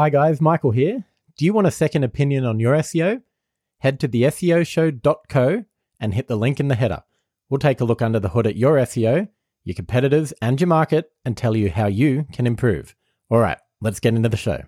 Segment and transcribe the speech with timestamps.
[0.00, 1.04] Hi guys, Michael here.
[1.36, 3.20] Do you want a second opinion on your SEO?
[3.80, 5.66] Head to the SEOshow.co
[6.00, 7.02] and hit the link in the header.
[7.50, 9.28] We'll take a look under the hood at your SEO,
[9.62, 12.96] your competitors, and your market and tell you how you can improve.
[13.28, 14.62] All right, let's get into the show.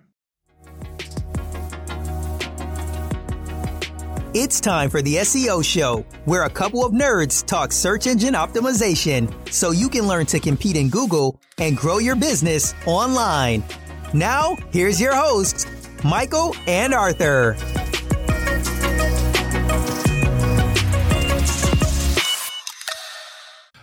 [4.35, 9.33] It's time for the SEO Show, where a couple of nerds talk search engine optimization
[9.51, 13.63] so you can learn to compete in Google and grow your business online.
[14.13, 15.65] Now, here's your hosts,
[16.03, 17.53] Michael and Arthur.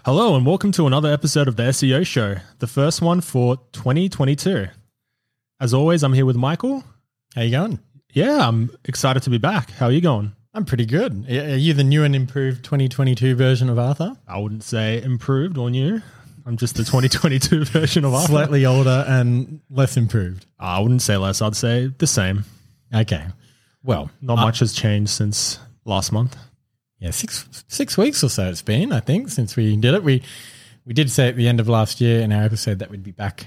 [0.04, 4.68] Hello, and welcome to another episode of the SEO Show, the first one for 2022.
[5.58, 6.84] As always, I'm here with Michael.
[7.34, 7.80] How you going?
[8.12, 9.72] Yeah, I'm excited to be back.
[9.72, 10.32] How are you going?
[10.54, 11.28] I'm pretty good.
[11.28, 14.16] Are you the new and improved 2022 version of Arthur?
[14.28, 16.02] I wouldn't say improved or new.
[16.46, 18.28] I'm just the 2022 version of Arthur.
[18.28, 20.46] Slightly older and less improved.
[20.58, 21.40] I wouldn't say less.
[21.42, 22.44] I'd say the same.
[22.94, 23.24] Okay.
[23.82, 26.36] Well, Not much has changed since last month.
[26.98, 30.02] yeah, six six weeks or so it's been, I think, since we did it.
[30.04, 30.22] We
[30.84, 33.10] we did say at the end of last year in our episode that we'd be
[33.12, 33.46] back,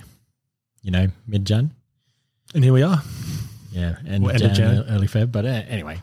[0.82, 1.74] you know, mid Jan.
[2.56, 3.02] And here we are.
[3.72, 4.86] Yeah, Well, end of Jan, Jan.
[4.90, 5.32] early Feb.
[5.32, 6.00] But uh, anyway,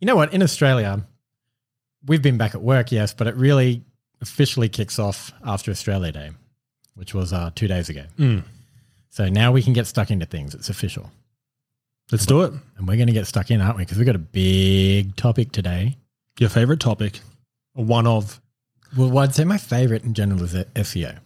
[0.00, 0.32] you know what?
[0.34, 1.04] In Australia,
[2.04, 3.82] we've been back at work, yes, but it really
[4.20, 6.30] officially kicks off after Australia Day,
[6.94, 8.04] which was uh, two days ago.
[8.18, 8.42] Mm.
[9.10, 10.54] So now we can get stuck into things.
[10.54, 11.10] It's official.
[12.12, 12.52] Let's do it.
[12.76, 13.84] And we're going to get stuck in, aren't we?
[13.84, 15.96] Because we've got a big topic today.
[16.38, 17.20] Your favorite topic,
[17.74, 18.40] or one of.
[18.96, 21.18] Well, I'd say my favorite in general is uh, SEO.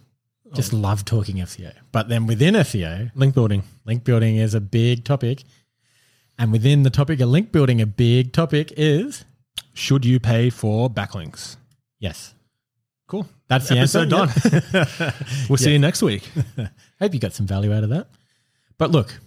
[0.53, 1.73] Just love talking SEO.
[1.91, 3.61] But then within SEO, Link building.
[3.85, 5.43] link building is a big topic.
[6.39, 9.25] And within the topic of link building, a big topic is
[9.73, 11.57] Should you pay for backlinks?
[11.99, 12.33] yes.
[13.09, 13.27] Cool.
[13.47, 14.61] That's the Episode answer.
[14.71, 15.13] done.
[15.49, 16.29] We'll see you next week.
[16.99, 18.07] Hope you got some value out of that.
[18.77, 19.19] But look,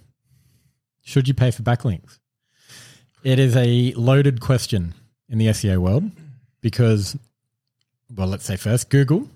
[1.01, 2.17] should you pay for backlinks?
[3.25, 4.93] It is a loaded question
[5.27, 6.11] in the SEO world
[6.61, 7.17] because,
[8.15, 9.29] well, let's say first, Google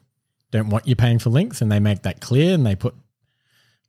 [0.52, 2.96] don't want you paying for links and they make that clear and they put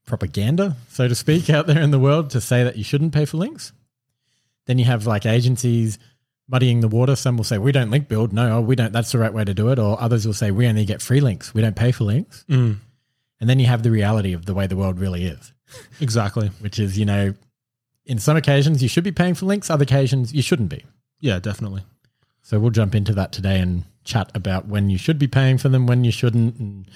[0.06, 3.24] propaganda, so to speak, out there in the world to say that you shouldn't pay
[3.26, 3.72] for links.
[4.66, 6.00] Then you have like agencies
[6.48, 7.14] muddying the water.
[7.14, 8.32] Some will say, we don't link build.
[8.32, 8.92] No, we don't.
[8.92, 9.78] That's the right way to do it.
[9.78, 11.52] Or others will say, we only get free links.
[11.54, 12.44] We don't pay for links.
[12.48, 12.76] Mm,
[13.40, 15.52] And then you have the reality of the way the world really is,
[16.00, 16.48] exactly.
[16.60, 17.34] which is, you know,
[18.06, 20.84] in some occasions you should be paying for links, other occasions you shouldn't be.
[21.20, 21.82] Yeah, definitely.
[22.42, 25.68] So we'll jump into that today and chat about when you should be paying for
[25.68, 26.90] them, when you shouldn't, and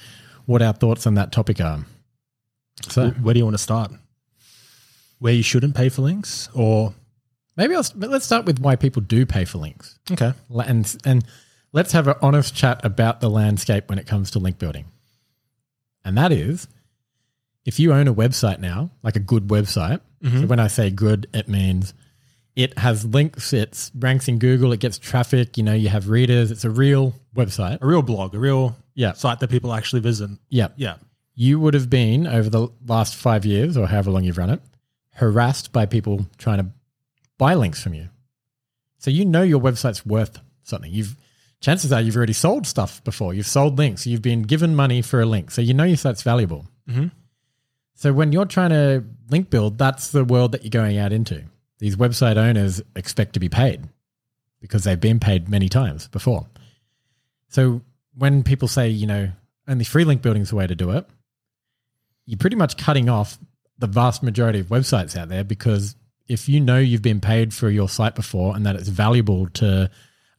[0.47, 1.85] what our thoughts on that topic are.
[2.89, 3.93] So Where do you want to start?
[5.19, 6.95] Where you shouldn't pay for links, or
[7.57, 9.99] maybe I'll, let's start with why people do pay for links.
[10.11, 11.25] okay, And, and
[11.73, 14.87] let's have an honest chat about the landscape when it comes to link building.
[16.05, 16.67] And that is
[17.65, 20.41] if you own a website now, like a good website, mm-hmm.
[20.41, 21.95] so when I say good, it means
[22.57, 26.51] it has links, it ranks in Google, it gets traffic, you know, you have readers,
[26.51, 27.79] it's a real website.
[27.81, 29.12] a real blog, a real Yeah.
[29.12, 30.31] site that people actually visit.
[30.51, 30.69] Yeah.
[30.77, 30.97] Yeah,
[31.35, 34.61] You would have been over the last five years or however long you've run it,
[35.15, 36.67] harassed by people trying to
[37.43, 38.09] buy links from you.
[38.99, 40.93] So you know your website's worth something.
[40.93, 41.17] You've
[41.61, 43.35] chances are you've already sold stuff before.
[43.35, 44.07] You've sold links.
[44.07, 45.51] You've been given money for a link.
[45.51, 46.69] So you know your site's valuable.
[46.89, 47.11] Mhm.
[47.95, 51.43] So when you're trying to link build, that's the world that you're going out into.
[51.79, 53.89] These website owners expect to be paid
[54.61, 56.47] because they've been paid many times before.
[57.49, 57.83] So
[58.15, 59.33] when people say, you know,
[59.67, 61.07] only free link building is the way to do it,
[62.25, 63.37] you're pretty much cutting off
[63.79, 65.97] the vast majority of websites out there because
[66.28, 69.91] if you know you've been paid for your site before and that it's valuable to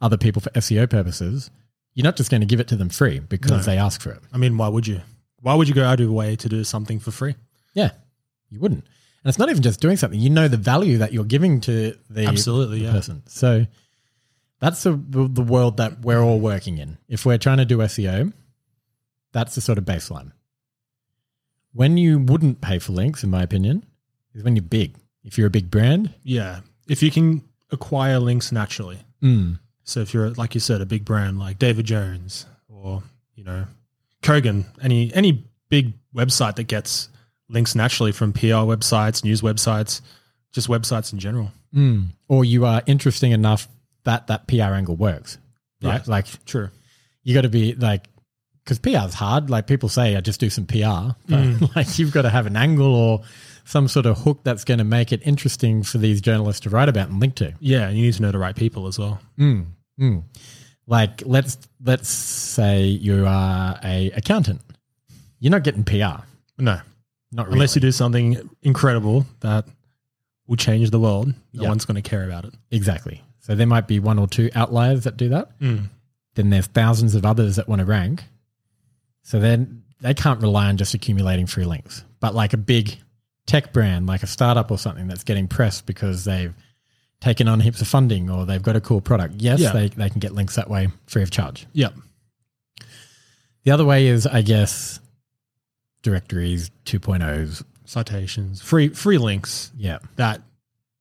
[0.02, 1.52] other people for SEO purposes,
[1.94, 3.60] you're not just going to give it to them free because No.
[3.60, 4.22] they ask for it.
[4.34, 5.02] I mean, why would you?
[5.42, 7.36] Why would you go out of your way to do something for free?
[7.74, 7.92] Yeah,
[8.50, 8.84] you wouldn't.
[8.86, 10.20] And it's not even just doing something.
[10.20, 12.92] You know the value that you're giving to the, Absolutely, the yeah.
[12.92, 13.24] person.
[13.28, 13.66] So
[14.60, 16.98] that's the, the the world that we're all working in.
[17.10, 18.32] If we're trying to do SEO,
[19.34, 20.32] that's the sort of baseline.
[21.74, 23.86] When you wouldn't pay for links, in my opinion,
[24.34, 24.96] is when you're big.
[25.24, 27.42] If you're a big brand, Yeah, if you can
[27.72, 29.00] acquire links naturally.
[29.22, 33.04] mm, So if you're like you said, a big brand like David Jones or
[33.36, 33.66] you know
[34.22, 37.10] Kogan, any any big website that gets
[37.50, 40.02] links naturally from PR websites, news websites,
[40.52, 41.52] just websites in general.
[41.74, 43.68] mm, or you are interesting enough
[44.04, 45.38] that that PR angle works,
[45.82, 45.96] right?
[46.06, 46.12] Yeah.
[46.12, 46.70] Like True.
[47.24, 48.08] you got to be like
[48.64, 49.50] because PR is hard.
[49.50, 52.56] Like people say, I just do some PR, but like you've got to have an
[52.56, 53.22] angle or
[53.66, 56.90] some sort of hook that's going to make it interesting for these journalists to write
[56.90, 57.54] about and link to.
[57.60, 59.20] Yeah, and you need to know the right people as well.
[59.40, 59.68] Mm,
[60.00, 60.24] mm.
[60.86, 64.62] Like let's let's say you are a accountant.
[65.40, 66.24] You're not getting PR,
[66.58, 66.80] No,
[67.32, 67.54] not really.
[67.54, 69.66] unless you do something incredible that
[70.48, 71.70] will change the world, no Yeah.
[71.70, 72.54] one's going to care about it.
[72.72, 73.22] Exactly.
[73.40, 75.50] So there might be one or two outliers that do that.
[75.60, 78.24] Then there's thousands of others that want to rank.
[79.22, 82.04] So then they can't rely on just accumulating free links.
[82.20, 82.98] But like a big
[83.46, 86.54] tech brand, like a startup or something that's getting pressed because they've
[87.20, 89.72] taken on heaps of funding or they've got a cool product, yes, Yeah.
[89.72, 91.66] they, they can get links that way free of charge.
[91.74, 91.90] Yeah.
[93.64, 95.00] The other way is, I guess,
[96.02, 97.64] directories 2.0s.
[97.86, 100.00] Citations, free free links Yeah.
[100.16, 100.42] that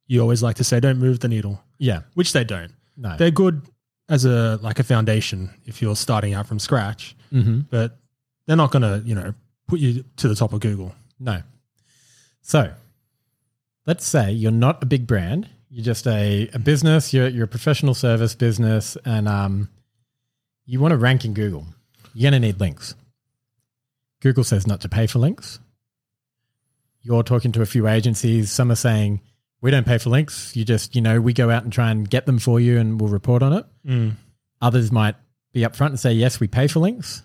[0.08, 2.00] you always like to say don't move the needle, Yeah.
[2.14, 2.72] which they don't.
[2.96, 3.16] No.
[3.16, 3.62] They're good
[4.08, 7.60] as a like a foundation if you're starting out from scratch, mm-hmm.
[7.70, 7.98] but
[8.46, 9.32] they're not going to, you know,
[9.68, 10.92] put you to the top of Google.
[11.20, 11.42] No.
[12.42, 12.72] So
[13.86, 15.48] let's say you're not a big brand.
[15.70, 17.14] You're just a, a business.
[17.14, 19.70] You're, you're a professional service business and um,
[20.66, 21.66] you want to rank in Google.
[22.14, 22.94] You're going to need links.
[24.20, 25.58] Google says not to pay for links.
[27.00, 28.50] You're talking to a few agencies.
[28.52, 29.20] Some are saying,
[29.60, 30.54] we don't pay for links.
[30.54, 33.00] You just, you know, we go out and try and get them for you and
[33.00, 33.64] we'll report on it.
[34.60, 35.14] Others might
[35.52, 37.22] be upfront and say, yes, we pay for links.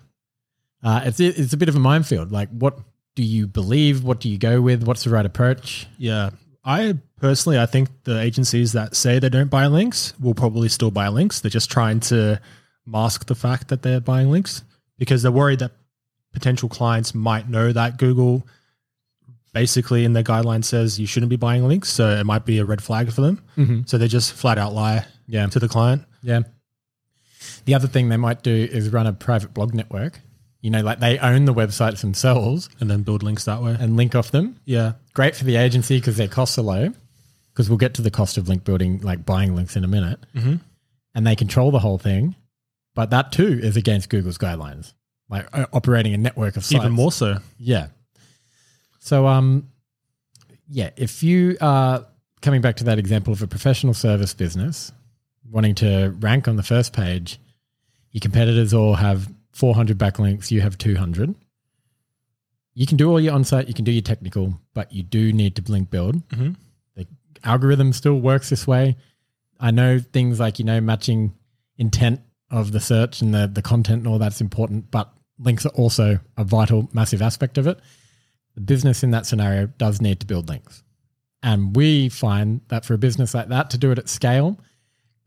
[0.82, 2.32] Uh, it's, it's a bit of a minefield.
[2.32, 2.78] Like, what
[3.18, 4.04] do you believe?
[4.04, 4.84] What do you go with?
[4.84, 5.88] What's the right approach?
[5.98, 6.30] Yeah.
[6.64, 10.92] I personally, I think the agencies that say they don't buy links will probably still
[10.92, 11.40] buy links.
[11.40, 12.40] They're just trying to
[12.86, 14.62] mask the fact that they're buying links
[14.98, 15.72] because they're worried that
[16.32, 18.46] potential clients might know that Google
[19.52, 21.88] basically in their guidelines says you shouldn't be buying links.
[21.88, 23.42] So it might be a red flag for them.
[23.56, 23.80] Mm-hmm.
[23.86, 25.48] So they just flat out lie Yeah.
[25.48, 26.04] to the client.
[26.22, 26.42] Yeah.
[27.64, 30.20] The other thing they might do is run a private blog network.
[30.60, 33.76] You know, like they own the websites themselves and then build links that way.
[33.78, 34.58] and link off them.
[34.64, 34.94] Yeah.
[35.14, 36.92] Great for the agency because their costs are low.
[37.52, 40.20] Because we'll get to the cost of link building, like buying links in a minute.
[40.34, 40.56] Mm-hmm.
[41.14, 42.36] And they control the whole thing.
[42.94, 44.92] But that too is against Google's guidelines,
[45.28, 46.82] like uh, operating a network of sites.
[46.82, 47.38] Even more so.
[47.58, 47.88] Yeah.
[48.98, 49.70] So, um,
[50.68, 52.04] yeah, if you are
[52.42, 54.92] coming back to that example of a professional service business
[55.48, 57.38] wanting to rank on the first page,
[58.10, 59.28] your competitors all have
[59.58, 61.34] 400 backlinks, you have 200.
[62.74, 65.32] You can do all your on site, you can do your technical, but you do
[65.32, 66.26] need to link build.
[66.28, 66.54] Mhm.
[66.94, 67.08] The
[67.42, 68.96] algorithm still works this way.
[69.58, 71.34] I know things like, you know, matching
[71.76, 72.20] intent
[72.52, 76.20] of the search and the, the content and all that's important, but links are also
[76.36, 77.80] a vital, massive aspect of it.
[78.54, 80.84] The business in that scenario does need to build links.
[81.42, 84.56] And we find that for a business like that to do it at scale,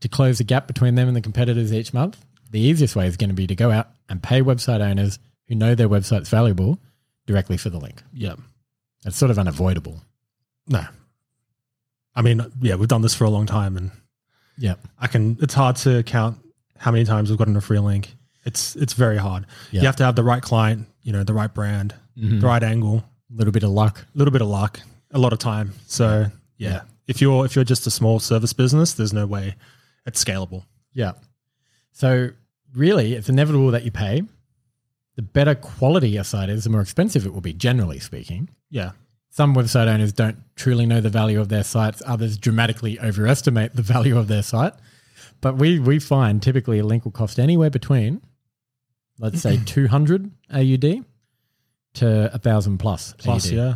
[0.00, 3.18] to close the gap between them and the competitors each month, the easiest way is
[3.18, 5.18] going to be to go out and pay website owners
[5.48, 6.78] who know their website's valuable
[7.26, 8.02] directly for the link.
[8.12, 8.34] Yeah.
[9.04, 10.00] It's sort of unavoidable.
[10.68, 10.84] No.
[12.14, 13.90] I mean, yeah, we've done this for a long time and
[14.58, 14.74] Yeah.
[14.98, 15.38] I can.
[15.40, 16.38] It's hard to count
[16.76, 18.14] how many times we've gotten a free link.
[18.44, 19.46] It's it's very hard.
[19.70, 19.80] Yeah.
[19.80, 22.40] You have to have the right client, you know, the right brand, Mhm.
[22.40, 24.04] the right angle, A little bit of luck.
[24.14, 24.80] a little bit of luck,
[25.12, 25.72] a lot of time.
[25.86, 26.26] So
[26.58, 26.80] yeah, Yeah.
[27.06, 29.56] if you're if you're just a small service business, there's no way
[30.06, 30.64] it's scalable.
[30.92, 31.12] Yeah.
[31.92, 32.30] So
[32.74, 34.22] really, it's inevitable that you pay.
[35.16, 38.48] The better quality a site is, the more expensive it will be, generally speaking.
[38.70, 38.92] Yeah,
[39.30, 42.02] Some website owners don't truly know the value of their sites.
[42.06, 44.72] Others dramatically overestimate the value of their site.
[45.40, 48.22] But we we find typically a link will cost anywhere between,
[49.18, 51.04] let's say, 200 AUD
[51.94, 53.12] to a thousand plus.
[53.18, 53.52] plus AUD.
[53.52, 53.74] yeah,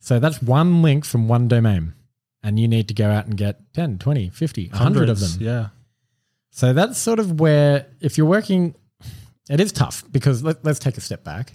[0.00, 1.94] So that's one link from one domain.
[2.42, 5.30] And you need to go out and get 10, 20, 50, 100 of them.
[5.40, 5.68] Yeah,
[6.50, 8.74] So that's sort of where, if you're working,
[9.48, 11.52] it is tough because let, let's take a step back.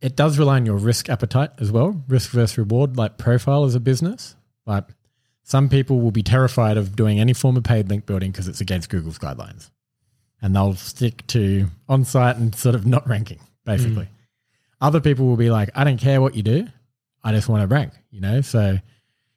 [0.00, 3.74] It does rely on your risk appetite as well, risk versus reward, like profile as
[3.74, 4.34] a business.
[4.66, 4.84] Like
[5.42, 8.60] some people will be terrified of doing any form of paid link building because it's
[8.60, 9.70] against Google's guidelines.
[10.42, 14.04] And they'll stick to on site and sort of not ranking, basically.
[14.04, 14.10] Mm.
[14.80, 16.66] Other people will be like, I don't care what you do.
[17.22, 18.40] I just want to rank, you know?
[18.40, 18.78] So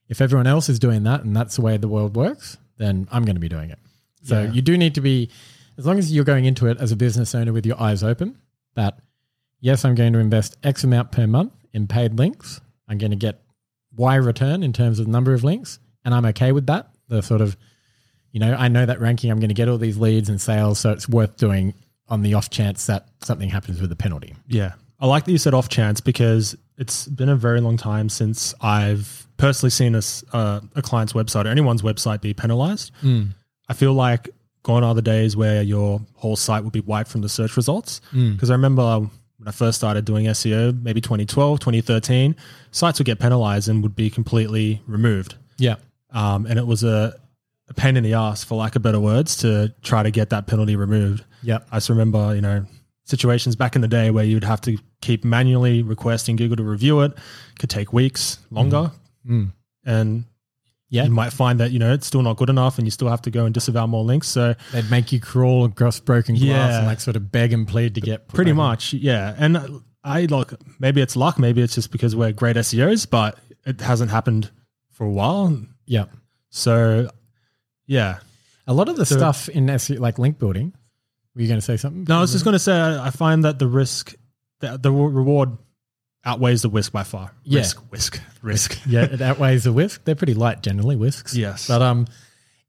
[0.07, 3.25] if everyone else is doing that and that's the way the world works, then I'm
[3.25, 3.79] going to be doing it.
[4.23, 4.51] So Yeah.
[4.51, 5.29] you do need to be,
[5.77, 8.37] as long as you're going into it as a business owner with your eyes open,
[8.75, 8.99] that
[9.59, 12.61] yes, I'm going to invest X amount per month in paid links.
[12.87, 13.41] I'm going to get
[13.95, 16.89] Y return in terms of number of links, and I'm okay with that.
[17.09, 17.55] The sort of,
[18.31, 20.79] you know, I know that ranking, I'm going to get all these leads and sales,
[20.79, 21.73] so it's worth doing
[22.09, 24.35] on the off chance that something happens with the penalty.
[24.47, 24.73] yeah.
[24.99, 28.53] I like that you said off chance because it's been a very long time since
[28.61, 30.01] I've personally seen a,
[30.31, 32.91] uh, a client's website or anyone's website be penalized.
[33.69, 34.29] I feel like
[34.63, 38.01] gone are the days where your whole site would be wiped from the search results.
[38.11, 38.33] Mm.
[38.33, 42.35] Because I remember when I first started doing SEO, maybe 2012, 2013,
[42.71, 45.35] sites would get penalized and would be completely removed.
[45.57, 45.75] Yeah.
[46.11, 47.19] Um, and it was a,
[47.67, 50.47] a pain in the ass, for lack of better words, to try to get that
[50.47, 51.25] penalty removed.
[51.41, 51.59] Yeah.
[51.71, 52.65] I just remember, you know,
[53.03, 57.01] situations back in the day where you'd have to keep manually requesting Google to review
[57.01, 57.13] it.
[57.59, 58.91] Could take weeks, longer.
[59.27, 59.31] Mm.
[59.45, 59.51] Mm.
[59.85, 60.25] and
[60.93, 61.05] Yeah.
[61.05, 63.21] you might find that you know it's still not good enough, and you still have
[63.23, 64.27] to go and disavow more links.
[64.27, 66.77] So They'd make you crawl across broken glass Yeah.
[66.79, 69.35] and like sort of beg and plead to get pretty much, yeah.
[69.37, 73.81] And I like maybe it's luck, maybe it's just because we're great SEOs, but it
[73.81, 74.51] hasn't happened
[74.91, 75.57] for a while.
[75.85, 76.05] Yeah.
[76.49, 77.09] So
[77.87, 78.19] yeah,
[78.67, 80.73] A lot of the So- stuff in SEO, like link building,
[81.35, 82.05] were you going to say something?
[82.07, 84.15] no, I was just going to say I I find that the risk,
[84.59, 85.57] the, the reward
[86.25, 87.31] outweighs the risk by far.
[87.43, 87.59] Yeah.
[87.59, 88.79] Risk, risk, risk.
[88.85, 90.03] yeah, it outweighs the whisk.
[90.05, 91.35] They're pretty light generally, whisks.
[91.35, 91.67] Yes.
[91.67, 92.07] But um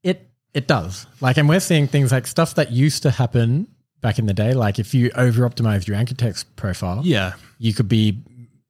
[0.02, 1.06] it it does.
[1.20, 3.68] Like and we're seeing things like stuff that used to happen
[4.00, 7.72] back in the day, like if you over optimized your anchor text profile, yeah, you
[7.72, 8.22] could be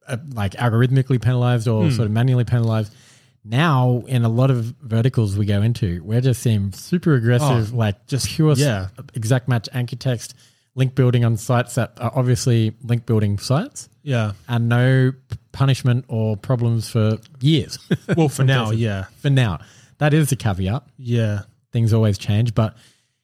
[0.07, 2.95] uh, like algorithmically penalized or sort of manually penalized.
[3.43, 8.07] Now, in a lot of verticals we go into, we're just seeing super aggressive, like
[8.07, 8.87] just pure yeah.
[9.13, 10.33] exact match anchor text
[10.75, 14.33] link building on sites that are obviously link building sites yeah.
[14.47, 15.11] and no
[15.53, 17.79] punishment or problems for years.
[18.17, 19.59] Well, for now, yeah, for now,
[19.99, 20.83] that is the caveat.
[20.97, 21.41] yeah,
[21.71, 22.75] Things always change, but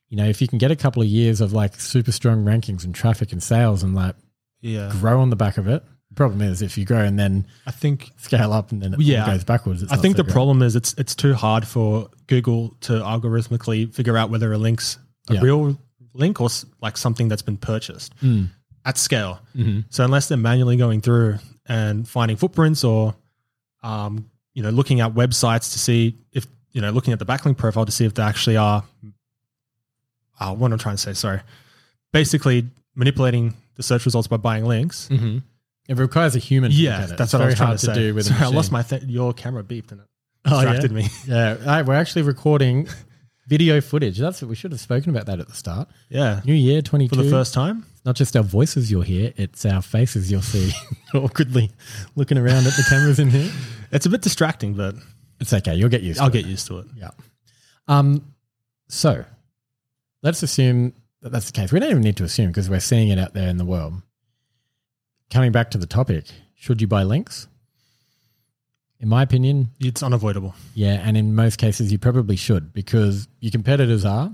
[0.09, 2.83] you know, if you can get a couple of years of like super strong rankings
[2.83, 4.15] and traffic and sales and like
[4.61, 4.89] yeah.
[4.99, 7.71] grow on the back of it, the problem is if you grow and then I
[7.71, 9.25] think scale up and then it Yeah.
[9.25, 9.83] goes backwards.
[9.83, 10.33] It's I think so the great.
[10.33, 14.97] problem is it's it's too hard for Google to algorithmically figure out whether a link's
[15.29, 15.41] a Yeah.
[15.41, 15.79] real
[16.13, 16.49] link or
[16.81, 18.49] like something that's been purchased Mm.
[18.85, 19.39] at scale.
[19.55, 19.81] Mm-hmm.
[19.89, 21.37] So unless they're manually going through
[21.67, 23.15] and finding footprints or,
[23.83, 27.57] um, you know, looking at websites to see if you know, looking at the backlink
[27.57, 28.83] profile to see if they actually are.
[30.39, 31.41] Uh, what I'm trying to say, sorry,
[32.13, 35.07] basically manipulating the search results by buying links.
[35.11, 35.39] Mm-hmm.
[35.87, 36.71] It requires a human.
[36.71, 37.93] Yeah, at that's It's what I was trying to say.
[37.93, 38.25] do with.
[38.25, 40.07] Sorry, I lost my th- your camera beeped and it
[40.45, 40.71] Oh, yeah?
[40.73, 41.07] distracted me.
[41.27, 42.87] Yeah, right, we're actually recording
[43.51, 44.17] video footage.
[44.17, 45.89] That's we should have spoken about that at the start.
[46.09, 47.85] Yeah, New Year, twenty for the first time.
[48.05, 50.71] not just our voices you'll hear, it's our faces you'll see
[51.13, 51.69] awkwardly
[52.15, 53.51] looking around at the cameras in here.
[53.93, 54.95] It's a bit distracting, but
[55.41, 55.75] It's okay.
[55.75, 56.33] You'll get used to I'll it.
[56.33, 56.85] get used to it.
[56.95, 57.09] Yeah.
[57.89, 58.33] Um,
[58.87, 59.25] so
[60.23, 61.73] let's assume that that's the case.
[61.73, 63.95] We don't even need to assume because we're seeing it out there in the world.
[65.29, 66.23] Coming back to the topic,
[66.55, 67.47] should you buy links?
[69.01, 70.53] In my opinion, It's unavoidable.
[70.75, 71.01] yeah.
[71.03, 74.31] And in most cases, you probably should because your competitors are.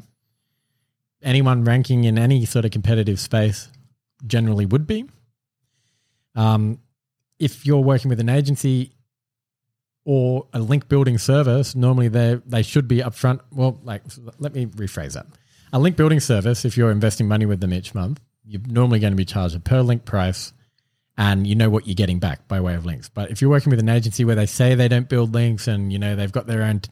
[1.23, 3.69] Anyone ranking in any sort of competitive space
[4.27, 5.05] generally would be.
[6.35, 6.79] Um,
[7.39, 8.91] if you're working with an agency
[10.05, 13.39] or a link building service, normally they they should be upfront.
[13.51, 14.03] Well, like
[14.37, 15.27] let me rephrase that.
[15.73, 19.11] A link building service, if you're investing money with them each month, you're normally going
[19.13, 20.53] to be charged a per link price,
[21.17, 23.09] and you know what you're getting back by way of links.
[23.09, 25.91] But if you're working with an agency where they say they don't build links, and
[25.91, 26.91] you know they've got their own t-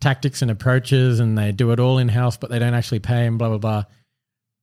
[0.00, 3.26] tactics and approaches, and they do it all in house, but they don't actually pay,
[3.26, 3.84] and blah blah blah,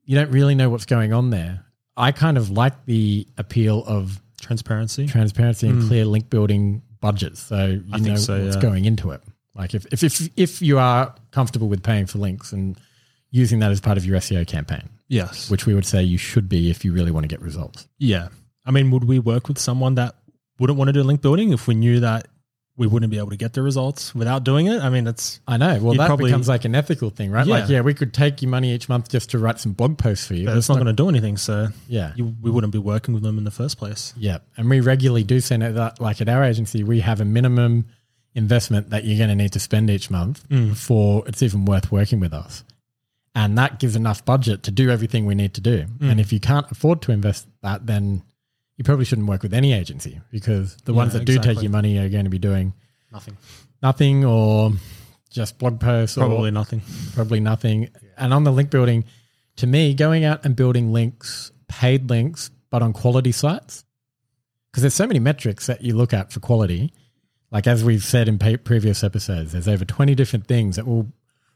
[0.04, 1.66] you don't really know what's going on there.
[1.98, 5.08] I kind of like the appeal of Transparency.
[5.08, 5.88] transparency and hmm.
[5.88, 7.42] clear link building budgets.
[7.42, 8.62] So you I know so, what's yeah.
[8.62, 9.22] going into it.
[9.56, 12.78] Like if, if if if you are comfortable with paying for links and
[13.32, 15.50] using that as part of your SEO campaign, yes.
[15.50, 17.88] which we would say you should be if you really want to get results.
[17.98, 18.30] Yeah.
[18.66, 20.16] I mean, would we work with someone that
[20.60, 22.28] wouldn't want to do link building if we knew that
[22.78, 24.82] we wouldn't be able to get the results without doing it?
[24.82, 25.80] I mean, that's I know.
[25.82, 27.48] Well, that probably- becomes like an ethical thing, right?
[27.48, 27.76] Like, Yeah.
[27.76, 30.34] yeah, we could take your money each month just to write some blog posts for
[30.34, 30.50] you.
[30.50, 31.38] it's not going to do anything.
[31.38, 32.12] So Yeah.
[32.16, 34.14] you, we wouldn't be working with them in the first place.
[34.18, 36.02] Yeah, and we regularly do send it that.
[36.02, 37.86] Like at our agency, we have a minimum
[38.34, 40.70] investment that you're going to need to spend each month mm.
[40.70, 42.66] before it's even worth working with us,
[43.34, 45.86] and that gives enough budget to do everything we need to do.
[46.00, 46.12] Mm.
[46.12, 48.24] And if you can't afford to invest that, then
[48.78, 51.72] you probably shouldn't work with any agency because the ones Yeah, that do take your
[51.72, 52.74] money are going to be doing
[53.12, 53.38] Nothing.
[53.82, 54.72] nothing or
[55.30, 56.82] just blog posts or Probably or nothing.
[57.14, 57.90] probably nothing.
[58.18, 59.06] And on the link building,
[59.58, 63.86] to me, going out and building links, paid links, but on quality sites,
[64.72, 66.92] because there's so many metrics that you look at for quality.
[67.52, 71.08] Like as we've said in pa- previous episodes, there's over 20 different things that we'll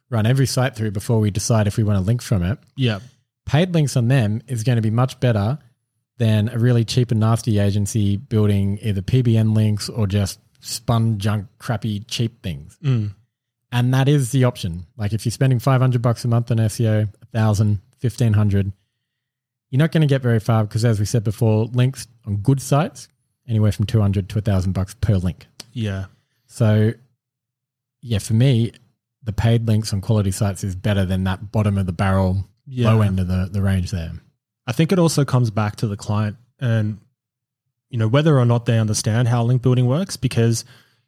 [0.10, 2.58] run every site through before we decide if we want to link from it.
[2.78, 3.00] Yeah.
[3.46, 5.60] Paid links on them is going to be much better
[6.20, 11.48] than a really cheap and nasty agency building either PBN links or just spun junk,
[11.58, 12.78] crappy, cheap things.
[12.84, 13.16] Mm.
[13.72, 14.86] And that is the option.
[14.98, 18.72] Like if you're spending 500 bucks a month on SEO, 1000, 1500,
[19.70, 22.62] you're not going to get very far because as we said before, links on good
[22.62, 23.08] sites
[23.48, 25.48] anywhere from 200 to 1000 bucks per link.
[25.74, 26.06] Yeah.
[26.48, 26.94] So
[28.02, 28.74] yeah, for me,
[29.24, 32.92] the paid links on quality sites is better than that bottom of the barrel, Yeah.
[32.92, 34.12] low end of the, the range there.
[34.70, 37.00] I think it also comes back to the client and
[37.90, 40.64] you know whether or not they understand how link building works because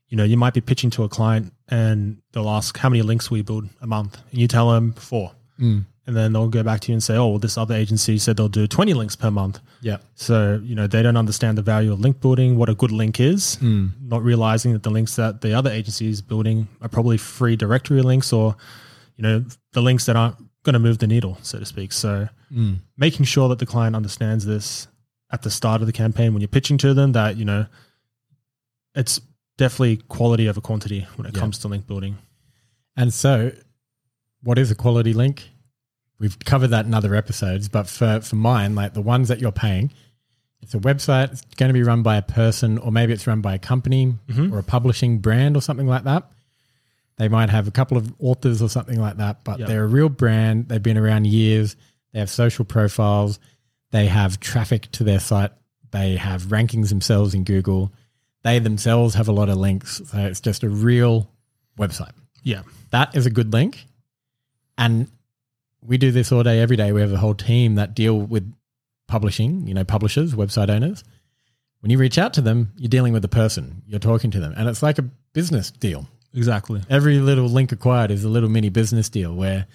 [0.09, 3.29] you know you might be pitching to a client and they'll ask how many links
[3.29, 5.85] we build a month and you tell them four Mm.
[6.07, 8.35] and then they'll go back to you and say, "Oh, well, this other agency said
[8.37, 9.97] they'll do 20 links per month." Yeah.
[10.15, 13.19] So, you know, they don't understand the value of link building, what a good link
[13.19, 17.55] is, not realizing that the links that the other agency is building are probably free
[17.55, 18.55] directory links or,
[19.17, 21.91] you know, the links that aren't going to move the needle, so to speak.
[21.91, 22.77] So, mm.
[22.97, 24.87] making sure that the client understands this
[25.31, 27.65] at the start of the campaign when you're pitching to them that, you know,
[28.93, 29.21] it's
[29.57, 31.39] definitely quality over quantity when it Yeah.
[31.39, 32.17] comes to link building.
[32.95, 33.53] And so,
[34.43, 35.49] what is a quality link?
[36.19, 39.51] We've covered that in other episodes, but for, for mine, like the ones that you're
[39.51, 39.91] paying,
[40.61, 43.41] it's a website, it's going to be run by a person, or maybe it's run
[43.41, 44.53] by a company mm-hmm.
[44.53, 46.29] or a publishing brand or something like that.
[47.21, 49.67] They might have a couple of authors or something like that, but Yep.
[49.67, 50.69] they're a real brand.
[50.69, 51.75] They've been around years.
[52.13, 53.37] They have social profiles.
[53.91, 55.51] They have traffic to their site.
[55.91, 57.93] They have rankings themselves in Google.
[58.41, 60.01] They themselves have a lot of links.
[60.03, 61.29] So it's just a real
[61.77, 62.13] website.
[62.41, 62.63] Yeah.
[62.89, 63.85] That is a good link.
[64.75, 65.07] And
[65.83, 66.91] we do this all day, every day.
[66.91, 68.51] We have a whole team that deal with
[69.07, 71.03] publishing, you know, publishers, website owners.
[71.81, 74.55] When you reach out to them, you're dealing with a person, you're talking to them.
[74.57, 76.07] And it's like a business deal.
[76.33, 76.81] Exactly.
[76.89, 79.65] Every little link acquired is a little mini business deal where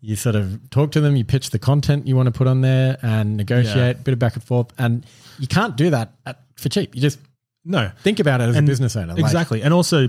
[0.00, 2.60] you sort of talk to them, you pitch the content you want to put on
[2.60, 4.68] there and negotiate, a bit of back and forth.
[4.78, 5.04] And
[5.38, 6.94] you can't do that at, for cheap.
[6.94, 7.18] You just
[7.64, 7.90] No.
[8.02, 9.14] think about it as And a business owner.
[9.14, 9.62] Like, Exactly.
[9.62, 10.08] and also,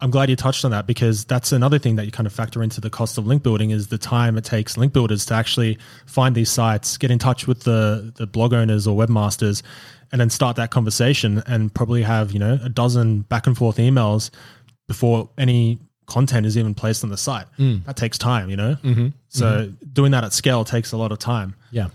[0.00, 2.62] I'm glad you touched on that because that's another thing that you kind of factor
[2.62, 5.78] into the cost of link building is the time it takes link builders to actually
[6.06, 9.62] find these sites, get in touch with the, the blog owners or webmasters,
[10.10, 13.76] and then start that conversation and probably have, you know, a dozen back and forth
[13.76, 14.30] emails
[14.88, 17.46] before any content is even placed on the site.
[17.58, 18.76] That takes time, you know?
[18.82, 19.08] Mm-hmm.
[19.28, 21.88] So doing that at scale takes a lot of time Yeah.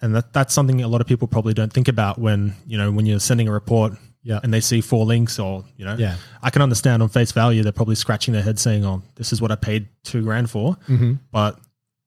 [0.00, 2.90] and that, that's something a lot of people probably don't think about when you know
[2.92, 3.92] when you're sending a report
[4.22, 4.40] Yeah.
[4.42, 6.16] and they see four links or you know Yeah.
[6.42, 9.42] i can understand on face value they're probably scratching their head saying oh this is
[9.42, 11.14] what i paid two grand for Mm-hmm.
[11.32, 11.58] but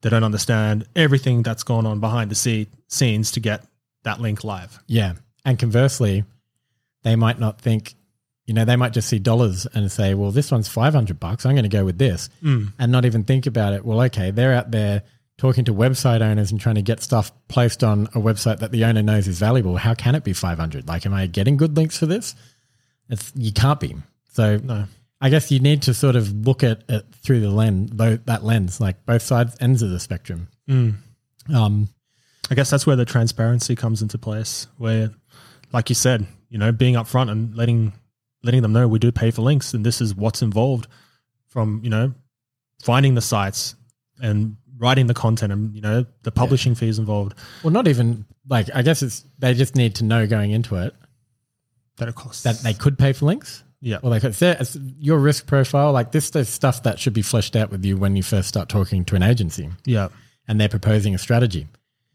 [0.01, 3.63] they don't understand everything that's gone on behind the se- scenes to get
[4.03, 5.13] that link live Yeah.
[5.45, 6.23] And conversely,
[7.03, 7.95] they might not think,
[8.45, 11.45] you know, they might just see dollars and say, well, this one's 500 bucks.
[11.45, 12.73] I'm going to go with this Mm.
[12.79, 13.85] and not even think about it.
[13.85, 15.03] Well, okay, they're out there
[15.37, 18.83] talking to website owners and trying to get stuff placed on a website that the
[18.85, 19.77] owner knows is valuable.
[19.77, 20.87] How can it be 500?
[20.87, 22.35] Like, am I getting good links for this?
[23.09, 23.95] It's, you can't be.
[24.33, 24.85] So no
[25.23, 28.43] I guess you need to sort of look at it through the lens, though that
[28.43, 30.47] lens, like both sides, ends of the spectrum.
[30.67, 30.95] Mm.
[31.53, 31.89] Um,
[32.49, 35.09] i guess that's where the transparency comes into place where
[35.71, 37.93] like you said you know being upfront and letting
[38.43, 40.87] letting them know we do pay for links and this is what's involved
[41.47, 42.13] from you know
[42.83, 43.75] finding the sites
[44.21, 48.67] and writing the content and you know the publishing fees involved well, not even like,
[48.73, 50.95] I guess it's, they just need to know going into it
[51.97, 53.63] that it costs that they could pay for links.
[53.81, 57.13] yeah Well, like it's, their- it's your risk profile, like this is stuff that should
[57.13, 60.07] be fleshed out with you when you first start talking to an agency yeah
[60.47, 61.67] and they're proposing a strategy.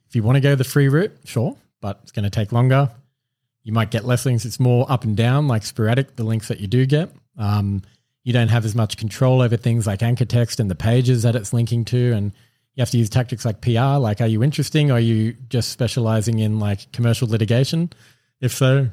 [0.08, 2.90] If you want to go the free route, sure, but it's going to take longer.
[3.66, 4.44] You might get less links.
[4.44, 7.10] It's more up and down, like sporadic, the links that you do get.
[7.36, 7.82] Um,
[8.22, 11.34] you don't have as much control over things like anchor text and the pages that
[11.34, 12.12] it's linking to.
[12.12, 12.30] And
[12.74, 13.98] you have to use tactics like PR.
[13.98, 14.92] Like, are you interesting?
[14.92, 17.90] Are you just specializing in like commercial litigation?
[18.40, 18.88] If so,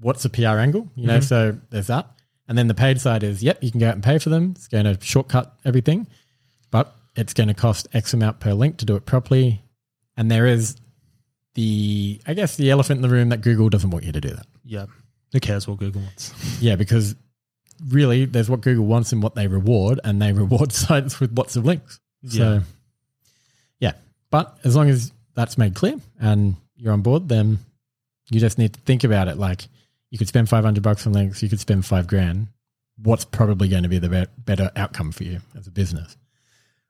[0.00, 0.90] what's the PR angle?
[0.96, 2.06] You know, so there's that.
[2.46, 4.52] And then the paid side is, yep, you can go out and pay for them.
[4.54, 6.08] It's going to shortcut everything,
[6.70, 9.62] but it's going to cost X amount per link to do it properly.
[10.14, 10.76] And there is
[11.54, 14.30] the, I guess, the elephant in the room that Google doesn't want you to do
[14.30, 14.46] that.
[14.64, 14.86] yeah
[15.32, 17.16] who cares what google wants Yeah, because
[17.88, 21.56] really there's what Google wants and what they reward, and they reward sites with lots
[21.56, 21.98] of links.
[22.28, 22.60] So, Yeah.
[23.80, 23.92] yeah.
[24.30, 27.58] But as long as that's made clear and you're on board, then
[28.30, 29.36] you just need to think about it.
[29.36, 29.66] Like
[30.10, 32.46] you could spend 500 bucks on links, you could spend five grand.
[33.02, 36.16] What's probably going to be the be- better outcome for you as a business?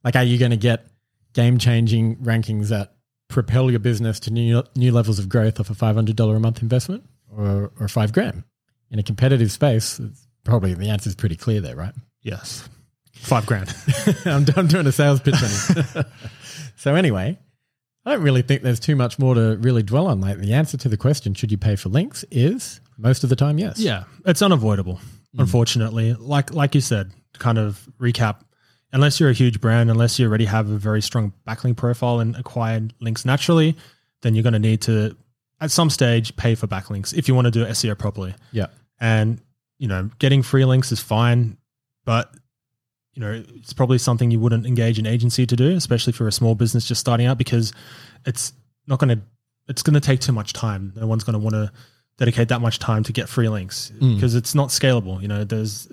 [0.05, 0.85] Like, are you going to get
[1.33, 2.92] game changing rankings that
[3.29, 7.05] propel your business to new, new levels of growth off a $500 a month investment
[7.37, 8.45] or, or five grand?
[8.91, 10.01] In a competitive space,
[10.45, 11.95] probably the answer is pretty clear there, right?
[12.25, 12.69] yes
[13.13, 13.73] five grand
[14.25, 16.05] I'm, I'm doing a sales pitch on
[16.77, 17.39] so anyway,
[18.05, 20.21] I don't really think there's too much more to really dwell on.
[20.21, 23.37] Like the answer to the question, should you pay for links, is most of the
[23.37, 23.79] time yes.
[23.79, 25.41] yeah it's unavoidable mm.
[25.41, 28.43] unfortunately like like you said to kind of recap
[28.95, 32.35] unless you're a huge brand unless you already have a very strong backlink profile and
[32.37, 33.77] acquired links naturally
[34.23, 35.15] then you're going to need to
[35.61, 38.69] at some stage pay for backlinks if you want to do seo properly Yeah.
[39.01, 39.41] and
[39.79, 41.59] you know getting free links is fine
[42.07, 42.33] but
[43.15, 46.33] you know it's probably something you wouldn't engage an agency to do especially for a
[46.33, 47.73] small business just starting out because
[48.27, 48.53] it's
[48.87, 49.23] not going to
[49.69, 51.71] it's going to take too much time no one's going to want to
[52.17, 54.15] dedicate that much time to get free links Mm.
[54.15, 55.89] because it's not scalable you know there's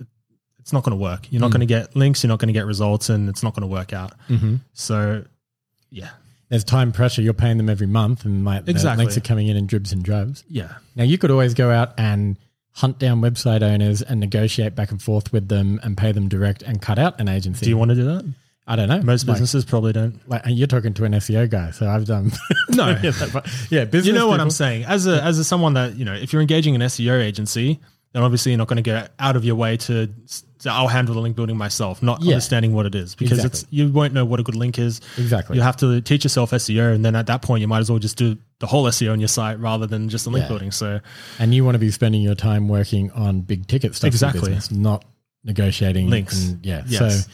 [0.62, 1.54] it's not going to work you're not Mm.
[1.54, 3.68] going to get links you're not going to get results and it's not going to
[3.74, 4.56] work out Mm-hmm.
[4.74, 5.24] so
[5.90, 6.10] Yeah.
[6.50, 7.22] There's time pressure.
[7.22, 9.06] You're paying them every month, and like the Exactly.
[9.06, 10.44] links are coming in in dribs and drabs.
[10.50, 10.74] Yeah.
[10.98, 12.36] Now you could always go out and
[12.74, 16.62] hunt down website owners and negotiate back and forth with them and pay them direct
[16.62, 17.64] and cut out an agency.
[17.64, 18.34] Do you want to do that?
[18.68, 19.02] I don't know.
[19.02, 20.20] Most Like- businesses probably don't.
[20.30, 22.34] like, and you're talking to an SEO guy, so I've done.
[22.72, 22.88] No.
[23.02, 23.12] yeah,
[23.70, 24.06] yeah, business.
[24.08, 24.84] you know what people- I'm saying.
[24.84, 27.80] As a as a someone that you know, if you're engaging an SEO agency,
[28.14, 30.08] then obviously you're not going to get out of your way to.
[30.60, 32.34] to I'll handle the link building myself, not Yeah.
[32.34, 35.02] understanding what it is because it's you won't know what a good link is.
[35.18, 35.56] Exactly.
[35.58, 37.98] You have to teach yourself SEO, and then at that point, you might as well
[38.00, 40.50] just do the whole SEO on your site rather than just the link Yeah.
[40.50, 40.70] building.
[40.72, 41.00] So
[41.40, 44.42] And you want to be spending your time working on big ticket stuff, Exactly.
[44.42, 45.04] business, not
[45.44, 46.48] negotiating Links.
[46.50, 47.26] and- yeah, Yes.
[47.26, 47.32] so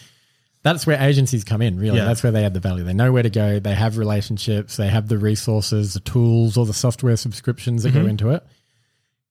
[0.63, 1.78] that's where agencies come in.
[1.78, 2.06] Really, Yeah.
[2.06, 2.86] that's where they add the value.
[2.86, 3.60] They know where to go.
[3.60, 4.78] They have relationships.
[4.78, 8.10] They have the resources, the tools, all the software subscriptions that go Mm-hmm.
[8.10, 8.44] into it.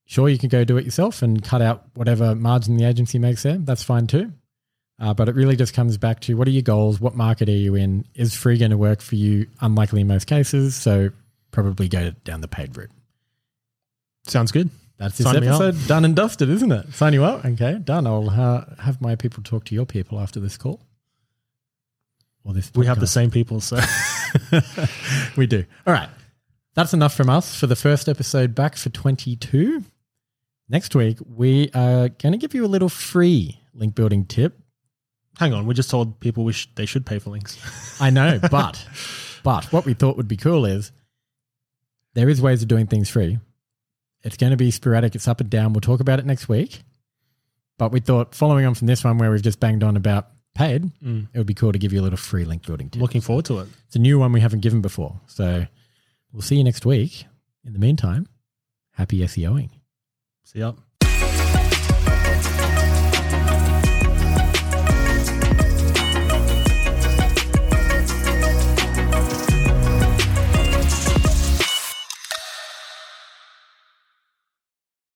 [0.06, 3.42] Sure, you can go do it yourself and cut out whatever margin the agency makes
[3.42, 3.58] there.
[3.58, 4.32] That's fine too.
[4.98, 7.00] Uh, but it really just comes back to what are your goals?
[7.00, 8.06] What market are you in?
[8.14, 9.46] Is free going to work for you?
[9.60, 10.74] Unlikely in most cases.
[10.74, 11.10] So
[11.50, 12.90] probably go down the paid route.
[14.26, 14.70] sounds good.
[14.96, 16.94] That's this Sign episode done and dusted, isn't it?
[16.94, 17.44] Sign you up.
[17.44, 18.06] Okay, done.
[18.06, 20.80] I'll uh, have my people talk to your people after this call.
[22.44, 23.78] Or this We have the same people, so
[25.36, 25.64] we do.
[25.86, 26.08] All right.
[26.74, 29.82] That's enough from us for the first episode back for 22.
[30.68, 34.58] Next week, we are going to give you a little free link building tip.
[35.38, 35.66] hang on.
[35.66, 37.58] We just told people we sh- they should pay for links.
[38.00, 38.84] I know, but
[39.44, 40.90] but what we thought would be cool is
[42.14, 43.38] there is ways of doing things free.
[44.22, 45.14] It's going to be sporadic.
[45.14, 45.72] It's up and down.
[45.72, 46.82] We'll talk about it next week.
[47.78, 50.90] But we thought, following on from this one where we've just banged on about paid,
[51.04, 51.28] Mm.
[51.34, 53.00] it would be cool to give you a little free link building tip.
[53.02, 53.68] Looking forward to it.
[53.86, 55.20] It's a new one we haven't given before.
[55.26, 55.66] So
[56.32, 57.26] we'll see you next week.
[57.64, 58.26] In the meantime,
[58.92, 59.68] happy SEOing.
[60.46, 60.76] See ya.